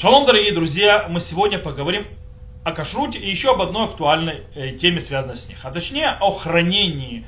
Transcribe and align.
Шалом, 0.00 0.24
дорогие 0.24 0.54
друзья, 0.54 1.08
мы 1.10 1.20
сегодня 1.20 1.58
поговорим 1.58 2.06
о 2.64 2.72
кашруте 2.72 3.18
и 3.18 3.28
еще 3.28 3.50
об 3.50 3.60
одной 3.60 3.84
актуальной 3.84 4.44
э, 4.54 4.70
теме, 4.70 4.98
связанной 4.98 5.36
с 5.36 5.46
них. 5.46 5.58
А 5.62 5.70
точнее 5.70 6.16
о 6.20 6.30
хранении 6.30 7.26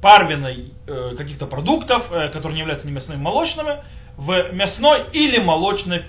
парвиной 0.00 0.72
э, 0.86 1.16
каких-то 1.18 1.44
продуктов, 1.44 2.10
э, 2.10 2.30
которые 2.30 2.54
не 2.54 2.60
являются 2.60 2.86
ни 2.86 2.92
мясными, 2.92 3.18
ни 3.18 3.22
молочными, 3.22 3.84
в 4.16 4.52
мясной 4.52 5.02
или 5.12 5.38
молочной 5.38 6.02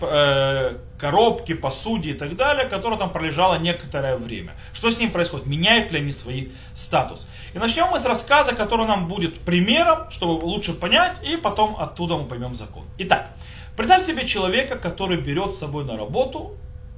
коробке, 0.98 1.56
посуде 1.56 2.12
и 2.12 2.14
так 2.14 2.38
далее, 2.38 2.70
которая 2.70 2.98
там 2.98 3.10
пролежала 3.10 3.56
некоторое 3.56 4.16
время. 4.16 4.54
Что 4.74 4.92
с 4.92 5.00
ним 5.00 5.12
происходит? 5.12 5.48
Меняют 5.48 5.92
ли 5.92 6.00
они 6.00 6.14
свой 6.14 6.54
статус? 6.76 7.28
И 7.54 7.58
начнем 7.58 7.88
мы 7.90 8.00
с 8.00 8.06
рассказа, 8.06 8.56
который 8.56 8.86
нам 8.86 9.10
будет 9.10 9.40
примером, 9.40 10.12
чтобы 10.12 10.46
лучше 10.46 10.74
понять, 10.74 11.18
и 11.24 11.36
потом 11.36 11.76
оттуда 11.78 12.16
мы 12.16 12.26
поймем 12.26 12.56
закон. 12.56 12.84
Итак, 13.00 13.32
представь 13.76 14.06
себе 14.06 14.26
человека, 14.26 14.78
который 14.78 15.18
берет 15.18 15.54
с 15.54 15.60
собой 15.60 15.84
на 15.86 15.98
работу 15.98 16.58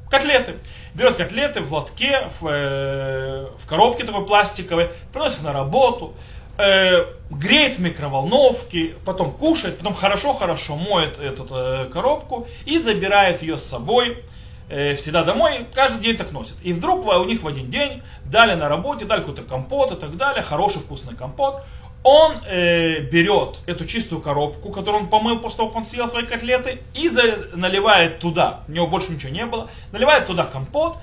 котлеты. 0.10 0.56
Берет 0.94 1.16
котлеты 1.16 1.62
в 1.62 1.74
лотке, 1.74 2.30
в, 2.40 2.48
э, 2.48 3.48
в 3.60 3.68
коробке 3.68 4.04
такой 4.04 4.26
пластиковой, 4.26 4.92
приносит 5.12 5.44
на 5.44 5.54
работу, 5.54 6.14
э, 6.58 7.06
греет 7.30 7.76
в 7.76 7.82
микроволновке, 7.82 8.96
потом 9.06 9.32
кушает, 9.32 9.78
потом 9.78 9.94
хорошо-хорошо 9.94 10.76
моет 10.76 11.20
эту 11.20 11.48
э, 11.52 11.90
коробку 11.92 12.48
и 12.66 12.80
забирает 12.80 13.42
ее 13.42 13.58
с 13.58 13.64
собой 13.64 14.24
э, 14.70 14.96
всегда 14.96 15.24
домой, 15.24 15.68
каждый 15.74 16.02
день 16.02 16.18
так 16.18 16.32
носит. 16.32 16.56
И 16.64 16.74
вдруг 16.74 17.06
у 17.06 17.26
них 17.26 17.44
в 17.44 17.48
один 17.48 17.70
день 17.70 18.02
дали 18.26 18.56
на 18.56 18.70
работе, 18.70 19.06
дали 19.06 19.22
какой-то 19.22 19.44
компот 19.44 19.92
и 19.92 19.96
так 19.96 20.18
далее, 20.18 20.42
хороший 20.42 20.82
вкусный 20.82 21.16
компот. 21.16 21.64
Он 22.10 22.38
э, 22.46 23.02
берет 23.02 23.58
эту 23.66 23.84
чистую 23.84 24.22
коробку, 24.22 24.70
которую 24.70 25.04
он 25.04 25.10
помыл 25.10 25.40
после 25.40 25.58
того, 25.58 25.70
как 25.72 25.80
он 25.80 25.86
съел 25.86 26.08
свои 26.08 26.24
котлеты, 26.24 26.80
и 26.94 27.10
за, 27.10 27.50
наливает 27.54 28.20
туда, 28.20 28.62
у 28.70 28.72
него 28.72 28.88
больше 28.88 29.12
ничего 29.12 29.30
не 29.30 29.46
было, 29.46 29.70
наливает 29.92 30.26
туда 30.26 30.46
компот 30.46 30.96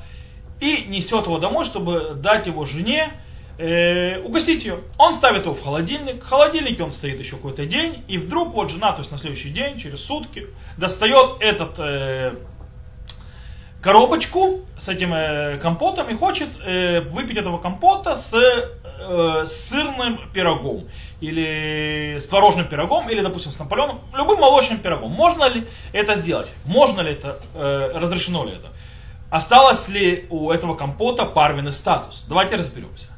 и 0.60 0.86
несет 0.88 1.26
его 1.26 1.38
домой, 1.38 1.66
чтобы 1.66 2.14
дать 2.14 2.46
его 2.46 2.64
жене, 2.64 3.10
э, 3.58 4.18
угостить 4.20 4.64
ее. 4.64 4.78
Он 4.96 5.12
ставит 5.12 5.44
его 5.44 5.54
в 5.54 5.62
холодильник, 5.62 6.24
в 6.24 6.26
холодильнике 6.26 6.82
он 6.82 6.90
стоит 6.90 7.18
еще 7.18 7.36
какой-то 7.36 7.66
день, 7.66 8.02
и 8.08 8.16
вдруг 8.16 8.54
вот 8.54 8.70
жена, 8.70 8.92
то 8.92 9.00
есть 9.00 9.12
на 9.12 9.18
следующий 9.18 9.50
день, 9.50 9.78
через 9.78 10.02
сутки, 10.02 10.46
достает 10.78 11.36
этот 11.40 11.74
э, 11.80 12.32
коробочку 13.84 14.60
с 14.78 14.88
этим 14.88 15.12
э, 15.12 15.58
компотом 15.58 16.08
и 16.08 16.14
хочет 16.14 16.48
э, 16.64 17.02
выпить 17.02 17.36
этого 17.36 17.58
компота 17.58 18.16
с, 18.16 18.32
э, 18.32 19.44
с 19.46 19.72
сырным 20.04 20.28
пирогом 20.32 20.88
или 21.20 22.18
с 22.20 22.26
творожным 22.26 22.66
пирогом 22.66 23.08
или, 23.08 23.20
допустим, 23.20 23.52
с 23.52 23.58
наполеоном, 23.58 24.00
любым 24.14 24.40
молочным 24.40 24.78
пирогом. 24.78 25.10
Можно 25.10 25.44
ли 25.44 25.66
это 25.92 26.16
сделать? 26.16 26.50
Можно 26.64 27.02
ли 27.02 27.12
это, 27.12 27.40
э, 27.54 27.92
разрешено 27.94 28.44
ли 28.44 28.52
это? 28.52 28.68
Осталось 29.30 29.88
ли 29.88 30.26
у 30.30 30.50
этого 30.50 30.74
компота 30.74 31.24
парвенный 31.24 31.72
статус? 31.72 32.24
Давайте 32.28 32.56
разберемся. 32.56 33.08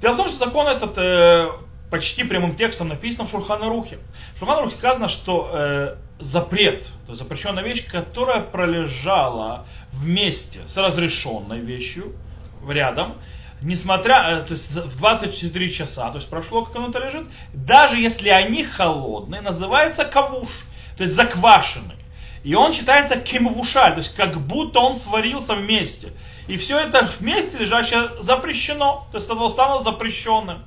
Дело 0.00 0.14
в 0.14 0.16
том, 0.16 0.28
что 0.28 0.38
закон 0.38 0.66
этот 0.66 0.98
э, 0.98 1.50
почти 1.90 2.24
прямым 2.24 2.56
текстом 2.56 2.88
написан 2.88 3.26
в 3.26 3.30
Шурханарухе. 3.30 3.98
В 4.34 4.38
Шурханарухе 4.38 4.76
сказано, 4.76 5.08
что 5.08 5.50
э, 5.52 5.96
запрет, 6.18 6.88
то 7.06 7.12
есть 7.12 7.22
запрещенная 7.22 7.62
вещь, 7.62 7.86
которая 7.86 8.42
пролежала 8.42 9.66
вместе 9.92 10.60
с 10.66 10.76
разрешенной 10.76 11.60
вещью 11.60 12.12
рядом, 12.68 13.14
несмотря, 13.62 14.38
э, 14.38 14.42
то 14.42 14.52
есть 14.52 14.70
в 14.70 14.98
24 14.98 15.68
часа, 15.70 16.10
то 16.10 16.16
есть 16.16 16.28
прошло, 16.28 16.64
как 16.64 16.76
оно-то 16.76 16.98
лежит, 16.98 17.26
даже 17.52 17.96
если 17.96 18.28
они 18.28 18.64
холодные, 18.64 19.40
называется 19.40 20.04
кавуш, 20.04 20.50
то 20.96 21.02
есть 21.02 21.14
заквашенный. 21.14 21.96
И 22.44 22.54
он 22.54 22.72
считается 22.72 23.16
кемвушаль, 23.18 23.92
то 23.92 23.98
есть 23.98 24.14
как 24.14 24.40
будто 24.40 24.78
он 24.78 24.94
сварился 24.94 25.54
вместе. 25.54 26.12
И 26.46 26.56
все 26.56 26.78
это 26.78 27.10
вместе 27.18 27.58
лежащее 27.58 28.10
запрещено, 28.20 29.08
то 29.10 29.18
есть 29.18 29.28
это 29.28 29.48
стало 29.48 29.82
запрещенным. 29.82 30.62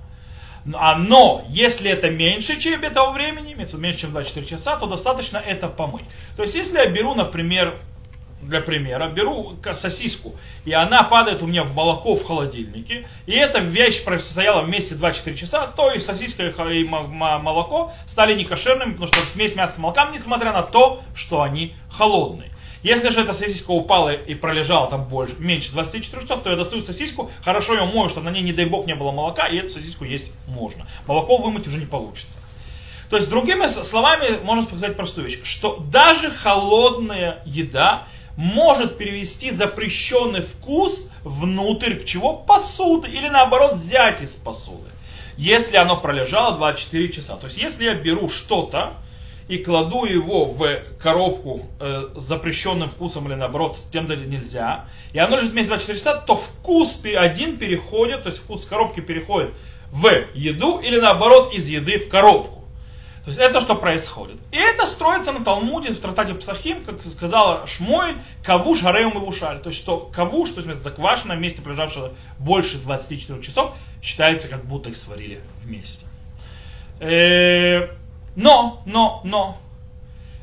А 0.73 0.95
но, 0.97 1.45
если 1.47 1.89
это 1.89 2.09
меньше, 2.09 2.59
чем 2.59 2.83
этого 2.83 3.11
времени, 3.11 3.53
меньше, 3.53 3.99
чем 3.99 4.11
24 4.11 4.45
часа, 4.45 4.75
то 4.75 4.87
достаточно 4.87 5.37
это 5.37 5.69
помыть. 5.69 6.03
То 6.35 6.43
есть, 6.43 6.55
если 6.55 6.77
я 6.77 6.87
беру, 6.87 7.15
например, 7.15 7.79
для 8.49 8.61
примера, 8.61 9.07
беру 9.09 9.55
сосиску, 9.75 10.35
и 10.65 10.73
она 10.73 11.03
падает 11.03 11.41
у 11.41 11.47
меня 11.47 11.63
в 11.63 11.73
молоко 11.73 12.15
в 12.15 12.25
холодильнике, 12.25 13.07
и 13.25 13.33
эта 13.33 13.59
вещь 13.59 14.03
простояла 14.03 14.63
вместе 14.63 14.95
24 14.95 15.37
часа, 15.37 15.67
то 15.67 15.91
и 15.91 15.99
сосиска 15.99 16.43
и 16.47 16.83
молоко 16.83 17.93
стали 18.07 18.33
некошерными, 18.33 18.93
потому 18.93 19.07
что 19.07 19.19
смесь 19.19 19.55
мяса 19.55 19.75
с 19.75 19.77
молоком, 19.77 20.11
несмотря 20.11 20.51
на 20.51 20.63
то, 20.63 21.01
что 21.15 21.41
они 21.41 21.75
холодные. 21.89 22.49
Если 22.81 23.09
же 23.09 23.21
эта 23.21 23.33
сосиска 23.33 23.71
упала 23.71 24.13
и 24.13 24.35
пролежала 24.35 24.89
там 24.89 25.03
больше, 25.03 25.35
меньше 25.37 25.71
24 25.71 26.21
часов, 26.23 26.43
то 26.43 26.49
я 26.49 26.55
достаю 26.55 26.81
сосиску, 26.81 27.29
хорошо 27.43 27.73
ее 27.73 27.85
мою, 27.85 28.09
чтобы 28.09 28.29
на 28.29 28.33
ней, 28.33 28.41
не 28.41 28.53
дай 28.53 28.65
бог, 28.65 28.87
не 28.87 28.95
было 28.95 29.11
молока, 29.11 29.47
и 29.47 29.57
эту 29.57 29.69
сосиску 29.69 30.05
есть 30.05 30.31
можно. 30.47 30.87
Молоко 31.05 31.37
вымыть 31.37 31.67
уже 31.67 31.77
не 31.77 31.85
получится. 31.85 32.39
То 33.09 33.17
есть, 33.17 33.29
другими 33.29 33.67
словами, 33.67 34.39
можно 34.43 34.65
сказать 34.65 34.95
простую 34.95 35.27
вещь, 35.27 35.39
что 35.43 35.83
даже 35.91 36.29
холодная 36.29 37.41
еда 37.43 38.07
может 38.39 38.97
перевести 38.97 39.51
запрещенный 39.51 40.39
вкус 40.39 41.05
внутрь 41.25 41.95
к 41.95 42.05
чего? 42.05 42.37
Посуды. 42.37 43.09
Или 43.09 43.27
наоборот 43.27 43.73
взять 43.73 44.21
из 44.21 44.29
посуды. 44.29 44.89
Если 45.35 45.75
оно 45.75 45.99
пролежало 45.99 46.55
24 46.55 47.11
часа. 47.11 47.35
То 47.35 47.47
есть 47.47 47.57
если 47.57 47.83
я 47.83 47.95
беру 47.95 48.29
что-то 48.29 48.93
и 49.49 49.57
кладу 49.57 50.05
его 50.05 50.45
в 50.45 50.65
коробку 51.01 51.65
э, 51.81 52.11
с 52.15 52.21
запрещенным 52.21 52.89
вкусом 52.89 53.27
или 53.27 53.35
наоборот 53.35 53.77
тем 53.91 54.07
далее 54.07 54.25
нельзя, 54.25 54.85
и 55.11 55.19
оно 55.19 55.35
лежит 55.35 55.51
вместе 55.51 55.67
24 55.67 55.99
часа, 55.99 56.15
то 56.15 56.37
вкус 56.37 57.01
один 57.03 57.57
переходит, 57.57 58.23
то 58.23 58.29
есть 58.29 58.41
вкус 58.41 58.65
коробки 58.65 59.01
переходит 59.01 59.49
в 59.91 60.09
еду 60.33 60.79
или 60.79 60.97
наоборот 60.97 61.53
из 61.53 61.67
еды 61.67 61.99
в 61.99 62.07
коробку. 62.07 62.58
То 63.29 63.41
есть 63.41 63.51
это 63.51 63.61
что 63.61 63.75
происходит. 63.75 64.37
И 64.51 64.57
это 64.57 64.87
строится 64.87 65.31
на 65.31 65.45
Талмуде 65.45 65.91
в 65.91 65.99
трактате 65.99 66.33
Псахим, 66.33 66.83
как 66.83 66.95
сказала 67.05 67.67
Шмой, 67.67 68.15
кавуш 68.43 68.81
гареум 68.81 69.17
и 69.17 69.19
вушаль. 69.19 69.59
То 69.59 69.69
есть 69.69 69.79
что 69.79 70.09
кавуш, 70.11 70.49
то 70.49 70.61
есть 70.61 70.83
заквашенное 70.83 71.37
вместе 71.37 71.61
пролежавшее 71.61 72.13
больше 72.39 72.79
24 72.79 73.43
часов, 73.43 73.75
считается 74.01 74.47
как 74.47 74.65
будто 74.65 74.89
их 74.89 74.97
сварили 74.97 75.41
вместе. 75.61 76.07
Э, 76.99 77.89
но, 78.35 78.81
но, 78.87 79.21
но, 79.23 79.59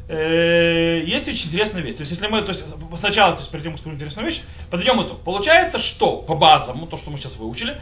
э, 0.08 1.02
есть 1.04 1.26
очень 1.26 1.48
интересная 1.48 1.82
вещь. 1.82 1.96
То 1.96 2.02
есть, 2.02 2.12
если 2.12 2.28
мы, 2.28 2.42
то 2.42 2.52
есть, 2.52 2.64
сначала, 3.00 3.32
то 3.32 3.40
есть, 3.40 3.50
как 3.50 3.78
скажу 3.78 3.96
интересную 3.96 4.28
вещь, 4.28 4.42
подойдем 4.70 5.04
итог. 5.04 5.22
Получается, 5.22 5.80
что 5.80 6.18
по 6.18 6.36
базовому, 6.36 6.86
то, 6.86 6.96
что 6.96 7.10
мы 7.10 7.18
сейчас 7.18 7.34
выучили, 7.34 7.80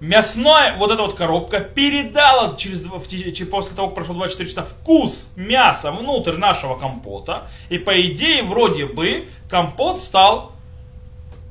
мясная 0.00 0.76
вот 0.76 0.90
эта 0.90 1.02
вот 1.02 1.14
коробка 1.14 1.60
передала 1.60 2.56
через, 2.56 2.80
после 2.80 3.76
того, 3.76 3.88
как 3.88 3.94
прошло 3.96 4.14
24 4.14 4.48
часа 4.48 4.62
вкус 4.62 5.28
мяса 5.36 5.92
внутрь 5.92 6.36
нашего 6.36 6.76
компота. 6.76 7.48
И 7.68 7.78
по 7.78 8.00
идее, 8.00 8.42
вроде 8.42 8.86
бы, 8.86 9.28
компот 9.48 10.00
стал 10.00 10.52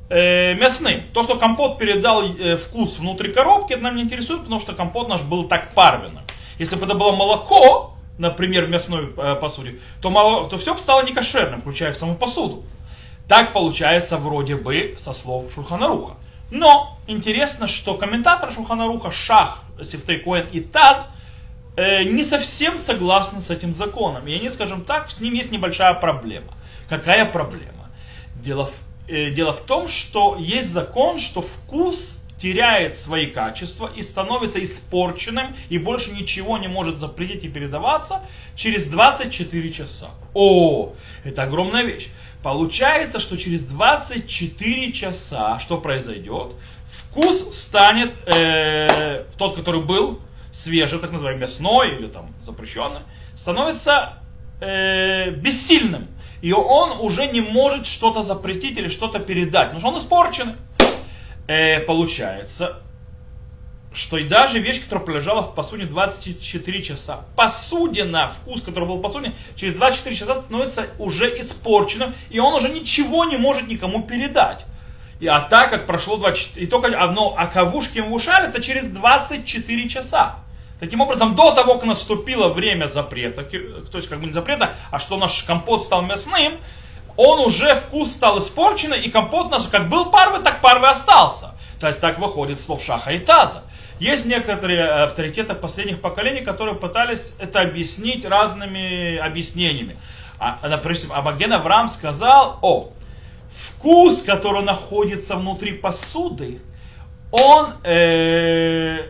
э, 0.09 0.55
мясным. 0.55 1.03
То, 1.13 1.23
что 1.23 1.35
компот 1.35 1.77
передал 1.77 2.23
э, 2.23 2.57
вкус 2.57 2.97
внутрь 2.97 3.31
коробки, 3.31 3.73
это 3.73 3.83
нам 3.83 3.95
не 3.95 4.03
интересует, 4.03 4.41
потому 4.41 4.59
что 4.59 4.73
компот 4.73 5.07
наш 5.07 5.21
был 5.21 5.47
так 5.47 5.73
парвенным. 5.73 6.23
Если 6.57 6.75
бы 6.75 6.85
это 6.85 6.95
было 6.95 7.11
молоко, 7.11 7.93
например, 8.17 8.65
в 8.65 8.69
мясной 8.69 9.13
э, 9.15 9.35
посуде, 9.35 9.79
то, 10.01 10.09
мало, 10.09 10.49
то 10.49 10.57
все 10.57 10.73
бы 10.73 10.79
стало 10.79 11.05
некошерным, 11.05 11.61
включая 11.61 11.93
в 11.93 11.97
саму 11.97 12.15
посуду. 12.15 12.63
Так 13.27 13.53
получается 13.53 14.17
вроде 14.17 14.55
бы 14.55 14.95
со 14.97 15.13
слов 15.13 15.53
Шурханаруха. 15.53 16.15
Но 16.51 16.97
интересно, 17.07 17.67
что 17.67 17.95
комментатор 17.95 18.51
Шуханаруха 18.51 19.11
Шах, 19.11 19.63
Сифтей 19.83 20.23
и 20.51 20.61
Таз 20.61 21.07
э, 21.75 22.03
не 22.03 22.23
совсем 22.23 22.77
согласны 22.77 23.41
с 23.41 23.49
этим 23.49 23.73
законом. 23.73 24.27
И 24.27 24.33
они, 24.33 24.49
скажем 24.49 24.83
так, 24.83 25.11
с 25.11 25.19
ним 25.19 25.33
есть 25.33 25.51
небольшая 25.51 25.93
проблема. 25.93 26.53
Какая 26.87 27.25
проблема? 27.25 27.89
Дело 28.35 28.65
в, 28.65 28.73
э, 29.09 29.29
дело 29.31 29.53
в 29.53 29.61
том, 29.61 29.87
что 29.87 30.37
есть 30.37 30.71
закон, 30.71 31.19
что 31.19 31.41
вкус 31.41 32.18
теряет 32.41 32.97
свои 32.97 33.27
качества 33.27 33.91
и 33.93 34.01
становится 34.01 34.63
испорченным 34.63 35.55
и 35.69 35.77
больше 35.77 36.11
ничего 36.11 36.57
не 36.57 36.67
может 36.67 36.99
запретить 36.99 37.43
и 37.43 37.49
передаваться 37.49 38.21
через 38.55 38.87
24 38.87 39.71
часа. 39.71 40.09
О, 40.33 40.93
это 41.23 41.43
огромная 41.43 41.83
вещь. 41.83 42.07
Получается, 42.41 43.19
что 43.19 43.37
через 43.37 43.61
24 43.63 44.93
часа 44.93 45.59
что 45.59 45.77
произойдет? 45.77 46.53
Вкус 46.87 47.55
станет 47.55 48.15
э, 48.25 49.25
тот, 49.37 49.55
который 49.55 49.81
был 49.81 50.21
свежий, 50.53 50.99
так 50.99 51.11
называемый 51.11 51.41
мясной 51.41 51.95
или 51.95 52.07
там 52.07 52.33
запрещенный, 52.45 53.01
становится 53.35 54.19
э, 54.61 55.31
бессильным. 55.31 56.07
И 56.41 56.53
он 56.53 56.91
уже 56.99 57.27
не 57.27 57.41
может 57.41 57.85
что-то 57.85 58.21
запретить 58.23 58.77
или 58.77 58.87
что-то 58.87 59.19
передать, 59.19 59.73
потому 59.73 59.79
что 59.79 59.89
он 59.89 59.99
испорченный. 59.99 60.55
Э, 61.49 61.79
получается, 61.79 62.77
что 63.91 64.19
и 64.19 64.27
даже 64.27 64.59
вещь, 64.59 64.83
которая 64.83 65.03
пролежала 65.03 65.41
в 65.41 65.55
посуде 65.55 65.85
24 65.85 66.83
часа, 66.83 67.25
посудина, 67.35 68.27
вкус, 68.27 68.61
который 68.61 68.87
был 68.87 68.97
в 68.97 69.01
посуде, 69.01 69.33
через 69.55 69.73
24 69.73 70.15
часа 70.15 70.35
становится 70.35 70.89
уже 70.99 71.39
испорченным, 71.39 72.13
и 72.29 72.37
он 72.37 72.53
уже 72.53 72.69
ничего 72.69 73.25
не 73.25 73.37
может 73.37 73.67
никому 73.67 74.03
передать. 74.03 74.63
И, 75.19 75.25
а 75.25 75.39
так 75.39 75.71
как 75.71 75.87
прошло 75.87 76.17
24, 76.17 76.63
и 76.63 76.69
только 76.69 76.95
одно, 76.95 77.33
а 77.35 77.47
кавушки 77.47 77.97
в 77.97 78.13
ушар 78.13 78.43
это 78.43 78.61
через 78.61 78.87
24 78.87 79.89
часа. 79.89 80.35
Таким 80.79 81.01
образом, 81.01 81.35
до 81.35 81.55
того, 81.55 81.79
как 81.79 81.85
наступило 81.85 82.49
время 82.49 82.89
запрета, 82.89 83.41
то 83.41 83.97
есть 83.97 84.07
как 84.07 84.19
бы 84.19 84.27
не 84.27 84.33
запрета, 84.33 84.75
а 84.91 84.99
что 84.99 85.17
наш 85.17 85.41
компот 85.41 85.83
стал 85.83 86.03
мясным, 86.03 86.59
он 87.21 87.39
уже 87.39 87.75
вкус 87.75 88.11
стал 88.11 88.39
испорченный, 88.39 89.01
и 89.01 89.11
компот 89.11 89.51
наш 89.51 89.63
как 89.67 89.89
был 89.89 90.05
парвы, 90.05 90.39
так 90.39 90.61
парвы 90.61 90.87
остался. 90.87 91.51
То 91.77 91.87
есть 91.87 91.99
так 91.99 92.17
выходит 92.17 92.61
слов 92.61 92.81
шаха 92.81 93.11
и 93.11 93.19
таза. 93.19 93.63
Есть 93.99 94.25
некоторые 94.25 94.79
э, 94.79 95.03
авторитеты 95.03 95.53
последних 95.53 95.99
поколений, 95.99 96.39
которые 96.39 96.75
пытались 96.75 97.33
это 97.37 97.59
объяснить 97.59 98.23
разными 98.23 99.17
объяснениями. 99.17 99.97
А, 100.39 100.59
допустим, 100.63 101.11
Абаген 101.11 101.51
Авраам 101.51 101.89
сказал, 101.89 102.57
о, 102.61 102.91
вкус, 103.51 104.23
который 104.23 104.63
находится 104.63 105.35
внутри 105.35 105.73
посуды, 105.73 106.61
он 107.31 107.73
э, 107.83 109.09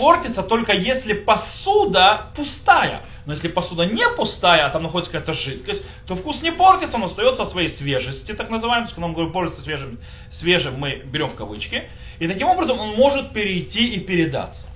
портится 0.00 0.42
только 0.42 0.72
если 0.72 1.12
посуда 1.12 2.26
пустая. 2.34 3.02
Но 3.26 3.32
если 3.32 3.48
посуда 3.48 3.84
не 3.84 4.08
пустая, 4.16 4.66
а 4.66 4.70
там 4.70 4.82
находится 4.82 5.12
какая-то 5.12 5.34
жидкость, 5.34 5.84
то 6.06 6.16
вкус 6.16 6.42
не 6.42 6.50
портится, 6.50 6.96
он 6.96 7.04
остается 7.04 7.44
в 7.44 7.48
своей 7.48 7.68
свежести, 7.68 8.32
так 8.32 8.50
называемой. 8.50 8.88
Когда 8.88 9.06
мы 9.06 9.12
говорим 9.12 9.32
портится 9.32 9.62
свежим, 9.62 9.98
свежим, 10.30 10.74
мы 10.78 11.02
берем 11.04 11.28
в 11.28 11.36
кавычки. 11.36 11.84
И 12.18 12.26
таким 12.26 12.48
образом 12.48 12.80
он 12.80 12.94
может 12.94 13.32
перейти 13.32 13.86
и 13.88 14.00
передаться. 14.00 14.66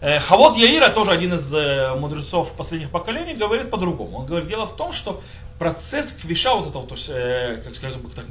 Э, 0.00 0.18
Хавот 0.20 0.56
Яира, 0.56 0.90
тоже 0.90 1.10
один 1.10 1.34
из 1.34 1.52
э, 1.52 1.94
мудрецов 1.94 2.52
последних 2.56 2.90
поколений, 2.90 3.34
говорит 3.34 3.70
по-другому. 3.70 4.18
Он 4.18 4.26
говорит, 4.26 4.48
дело 4.48 4.66
в 4.66 4.76
том, 4.76 4.92
что 4.92 5.22
процесс 5.58 6.12
квиша, 6.12 6.54
вот 6.54 6.68
этого, 6.68 6.86
то 6.86 6.94
есть, 6.94 7.08
э, 7.10 7.60
как 7.64 7.74
скажем, 7.74 8.08
так, 8.14 8.24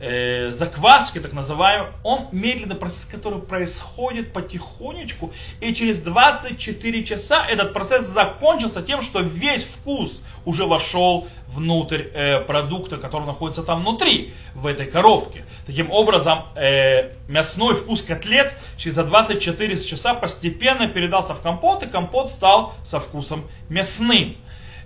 э, 0.00 0.50
закваски, 0.50 1.20
так 1.20 1.32
называемый, 1.32 1.92
он 2.02 2.26
медленный 2.32 2.76
процесс, 2.76 3.04
который 3.04 3.40
происходит 3.40 4.32
потихонечку, 4.32 5.32
и 5.60 5.72
через 5.74 6.00
24 6.00 7.04
часа 7.04 7.46
этот 7.46 7.72
процесс 7.72 8.06
закончился 8.06 8.82
тем, 8.82 9.02
что 9.02 9.20
весь 9.20 9.64
вкус 9.64 10.22
уже 10.44 10.64
вошел 10.64 11.28
внутрь 11.48 12.02
э, 12.14 12.40
продукта, 12.40 12.96
который 12.96 13.26
находится 13.26 13.62
там 13.62 13.80
внутри, 13.82 14.32
в 14.54 14.66
этой 14.66 14.86
коробке. 14.86 15.44
Таким 15.66 15.90
образом, 15.90 16.44
э, 16.54 17.12
мясной 17.28 17.74
вкус 17.74 18.02
котлет 18.02 18.54
через 18.76 18.96
24 18.96 19.78
часа 19.78 20.14
постепенно 20.14 20.88
передался 20.88 21.34
в 21.34 21.42
компот, 21.42 21.82
и 21.82 21.86
компот 21.86 22.30
стал 22.30 22.74
со 22.84 23.00
вкусом 23.00 23.44
мясным. 23.68 24.36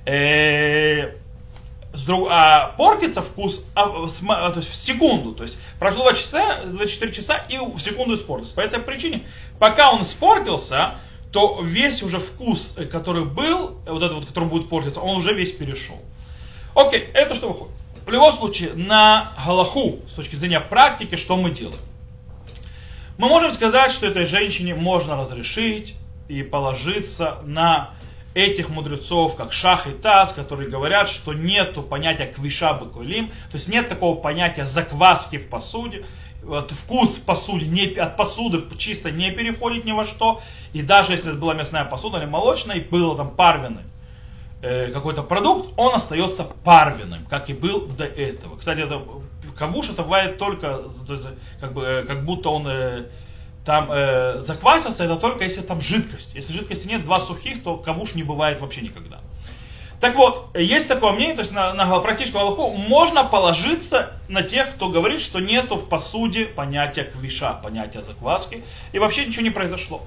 Э, 0.07 1.13
а 2.29 2.75
портится 2.77 3.23
вкус 3.23 3.65
а, 3.75 4.07
с, 4.07 4.23
а, 4.29 4.51
то 4.51 4.61
есть 4.61 4.71
в 4.71 4.77
секунду. 4.77 5.33
То 5.33 5.45
есть 5.45 5.59
прошло 5.79 6.03
2 6.05 6.15
часа, 6.15 6.65
24 6.65 7.13
часа 7.13 7.37
и 7.49 7.59
в 7.59 7.79
секунду 7.79 8.17
испортился. 8.17 8.55
По 8.55 8.61
этой 8.61 8.81
причине, 8.81 9.27
пока 9.59 9.93
он 9.93 10.03
испортился, 10.03 10.97
то 11.33 11.61
весь 11.63 12.03
уже 12.03 12.19
вкус, 12.19 12.75
э, 12.77 12.85
который 12.85 13.25
был, 13.25 13.79
вот 13.87 14.03
этот 14.03 14.19
вот, 14.19 14.27
который 14.27 14.49
будет 14.49 14.69
портиться, 14.69 15.01
он 15.01 15.17
уже 15.17 15.33
весь 15.33 15.53
перешел. 15.53 16.01
Окей, 16.75 17.11
это 17.15 17.35
что 17.35 17.49
выходит? 17.49 17.75
В 18.07 18.11
любом 18.11 18.33
случае, 18.35 18.75
на 18.75 19.33
Галаху, 19.45 20.01
с 20.09 20.13
точки 20.13 20.37
зрения 20.37 20.61
практики, 20.61 21.17
что 21.17 21.37
мы 21.37 21.51
делаем? 21.51 21.81
Мы 23.17 23.29
можем 23.29 23.53
сказать, 23.53 23.93
что 23.93 24.07
этой 24.07 24.27
женщине 24.27 24.75
можно 24.75 25.17
разрешить 25.17 25.95
и 26.29 26.43
положиться 26.43 27.39
на 27.45 27.91
этих 28.35 28.69
мудрецов, 28.69 29.37
как 29.37 29.53
Шах 29.53 29.87
и 29.87 29.93
Таз, 29.93 30.33
которые 30.33 30.69
говорят, 30.69 31.09
что 31.09 31.33
нету 31.33 31.83
понятия 31.83 32.27
квиша 32.27 32.75
бакулим, 32.75 33.29
то 33.29 33.55
есть 33.57 33.69
нет 33.69 33.89
такого 33.89 34.21
понятия 34.21 34.67
закваски 34.67 35.39
в 35.39 35.49
посуде, 35.49 36.05
вот, 36.43 36.73
вкус 36.73 37.17
в 37.17 37.23
посуде 37.23 37.67
не, 37.67 37.87
от 37.95 38.17
посуды 38.17 38.63
чисто 38.77 39.11
не 39.11 39.31
переходит 39.31 39.85
ни 39.85 39.93
во 39.93 40.05
что, 40.05 40.43
и 40.73 40.83
даже 40.83 41.13
если 41.13 41.31
это 41.31 41.39
была 41.39 41.55
мясная 41.55 41.85
посуда 41.85 42.19
или 42.19 42.27
молочная, 42.27 42.77
и 42.77 42.81
было 42.81 43.17
там 43.17 43.31
парвенный 43.31 43.85
э, 44.63 44.91
какой-то 44.93 45.23
продукт, 45.23 45.73
он 45.77 45.95
остается 45.95 46.45
парвенным, 46.65 47.27
как 47.27 47.49
и 47.49 47.55
был 47.55 47.87
до 47.87 48.05
этого. 48.05 48.57
Кстати, 48.57 48.81
это, 48.81 49.01
кавуш 49.57 49.91
это 49.91 50.03
бывает 50.03 50.39
только, 50.39 50.83
то 51.07 51.15
есть, 51.15 51.27
как, 51.61 51.73
бы, 51.73 51.83
э, 51.83 52.03
как 52.05 52.25
будто 52.25 52.51
он 52.51 52.67
э, 52.67 53.07
там 53.65 53.91
э, 53.91 54.41
заквасился, 54.41 55.05
это 55.05 55.17
только 55.17 55.45
если 55.45 55.63
там 55.63 55.81
жидкость. 55.81 56.35
Если 56.35 56.53
жидкости 56.53 56.87
нет, 56.87 57.05
два 57.05 57.17
сухих, 57.17 57.63
то 57.63 57.77
кавуш 57.77 58.15
не 58.15 58.23
бывает 58.23 58.61
вообще 58.61 58.83
никогда. 58.83 59.21
Так 60.01 60.17
вот, 60.17 60.51
есть 60.55 60.87
такое 60.87 61.13
мнение, 61.13 61.35
то 61.35 61.41
есть 61.41 61.53
на, 61.53 61.73
на 61.73 61.99
практическую 62.01 62.43
Аллаху 62.43 62.73
можно 62.73 63.25
положиться 63.25 64.13
на 64.29 64.43
тех, 64.43 64.75
кто 64.75 64.91
говорит, 64.91 65.21
что 65.21 65.41
нету 65.41 65.77
в 65.77 65.89
посуде 65.89 66.45
понятия 66.45 67.05
квиша, 67.05 67.55
понятия 67.63 68.03
закваски, 68.03 68.63
и 68.93 68.99
вообще 68.99 69.25
ничего 69.25 69.43
не 69.43 69.51
произошло. 69.51 70.03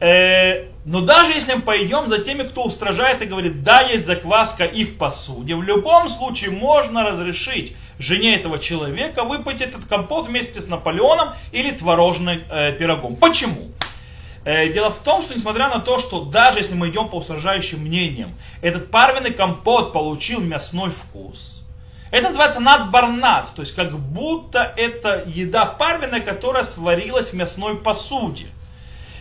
Э, 0.00 0.47
но 0.88 1.02
даже 1.02 1.32
если 1.32 1.52
мы 1.52 1.60
пойдем 1.60 2.08
за 2.08 2.18
теми, 2.20 2.44
кто 2.44 2.64
устражает 2.64 3.20
и 3.20 3.26
говорит, 3.26 3.62
да, 3.62 3.82
есть 3.82 4.06
закваска 4.06 4.64
и 4.64 4.84
в 4.84 4.96
посуде, 4.96 5.54
в 5.54 5.62
любом 5.62 6.08
случае 6.08 6.50
можно 6.50 7.04
разрешить 7.04 7.76
жене 7.98 8.36
этого 8.36 8.58
человека 8.58 9.24
выпить 9.24 9.60
этот 9.60 9.84
компот 9.84 10.28
вместе 10.28 10.62
с 10.62 10.66
Наполеоном 10.68 11.34
или 11.52 11.72
творожным 11.72 12.40
э, 12.50 12.72
пирогом. 12.72 13.16
Почему? 13.16 13.70
Э, 14.46 14.72
дело 14.72 14.88
в 14.88 15.00
том, 15.00 15.20
что 15.20 15.34
несмотря 15.34 15.68
на 15.68 15.80
то, 15.80 15.98
что 15.98 16.24
даже 16.24 16.60
если 16.60 16.72
мы 16.72 16.88
идем 16.88 17.10
по 17.10 17.16
устражающим 17.16 17.80
мнениям, 17.80 18.32
этот 18.62 18.90
парвенный 18.90 19.34
компот 19.34 19.92
получил 19.92 20.40
мясной 20.40 20.88
вкус, 20.88 21.66
это 22.10 22.28
называется 22.28 22.60
надбарнат, 22.60 23.52
то 23.54 23.60
есть 23.60 23.74
как 23.74 23.92
будто 23.98 24.72
это 24.74 25.22
еда 25.26 25.66
парвенная, 25.66 26.20
которая 26.20 26.64
сварилась 26.64 27.28
в 27.28 27.34
мясной 27.34 27.76
посуде. 27.76 28.46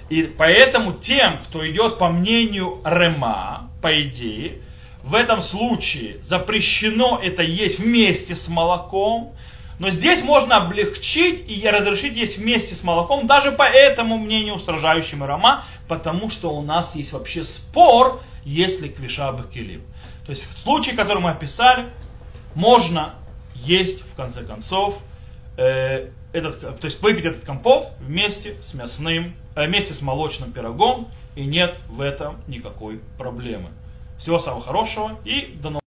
И 0.10 0.24
поэтому 0.24 0.94
тем, 0.94 1.40
кто 1.44 1.70
идет 1.70 1.98
по 1.98 2.10
мнению 2.10 2.80
Рема, 2.86 3.70
по 3.82 4.02
идее, 4.02 4.62
в 5.04 5.16
этом 5.16 5.42
случае 5.42 6.18
запрещено 6.24 7.20
это 7.22 7.44
есть 7.44 7.80
вместе 7.80 8.36
с 8.36 8.48
молоком, 8.48 9.34
но 9.80 9.90
здесь 9.90 10.24
можно 10.24 10.58
облегчить 10.58 11.46
и 11.48 11.68
разрешить 11.68 12.16
есть 12.16 12.38
вместе 12.38 12.76
с 12.76 12.84
молоком, 12.84 13.28
даже 13.28 13.52
по 13.52 13.64
этому 13.64 14.18
мнению 14.18 14.56
устражающему 14.56 15.26
Рома, 15.26 15.66
потому 15.88 16.30
что 16.30 16.50
у 16.50 16.62
нас 16.62 16.96
есть 16.96 17.14
вообще 17.14 17.44
спор, 17.44 18.22
если 18.44 18.88
квиша 18.88 19.32
бакелим. 19.32 19.84
То 20.26 20.32
есть 20.32 20.44
в 20.50 20.58
случае, 20.58 20.96
который 20.96 21.20
мы 21.20 21.30
описали, 21.30 21.90
можно 22.56 23.16
есть 23.54 24.02
в 24.02 24.16
конце 24.16 24.44
концов 24.44 25.00
э, 25.58 26.10
этот, 26.38 26.80
то 26.80 26.86
есть 26.86 27.02
выпить 27.02 27.26
этот 27.26 27.44
компот 27.44 27.90
вместе 28.00 28.56
с 28.62 28.74
мясным, 28.74 29.34
э, 29.56 29.66
вместе 29.68 29.94
с 29.94 30.02
молочным 30.02 30.52
пирогом, 30.52 31.10
и 31.36 31.46
нет 31.46 31.76
в 31.88 32.02
этом 32.02 32.38
никакой 32.48 33.00
проблемы. 33.18 33.70
Всего 34.18 34.40
самого 34.40 34.62
хорошего 34.62 35.18
и 35.26 35.54
до 35.62 35.70
новых 35.70 35.87